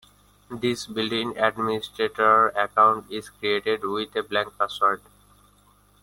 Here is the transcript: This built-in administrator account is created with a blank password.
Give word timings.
This 0.49 0.87
built-in 0.87 1.37
administrator 1.37 2.47
account 2.47 3.11
is 3.11 3.29
created 3.29 3.83
with 3.83 4.15
a 4.15 4.23
blank 4.23 4.57
password. 4.57 4.99